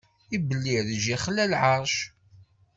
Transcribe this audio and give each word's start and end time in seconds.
Ibellireǧ 0.35 1.05
ixla 1.15 1.45
lɛeṛc. 1.51 1.95